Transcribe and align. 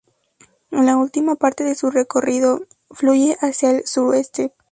En 0.71 0.87
la 0.87 0.97
última 0.97 1.35
parte 1.35 1.63
de 1.63 1.75
su 1.75 1.91
recorrido, 1.91 2.61
fluye 2.89 3.37
hacia 3.39 3.69
el 3.69 3.85
suroeste. 3.85 4.51